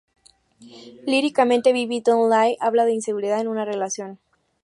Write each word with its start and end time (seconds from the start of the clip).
Líricamente, 1.13 1.73
"Baby 1.73 2.01
Don't 2.01 2.31
Lie" 2.33 2.57
habla 2.59 2.85
de 2.85 2.93
inseguridad 2.95 3.39
en 3.39 3.47
una 3.47 3.65
relación. 3.65 4.17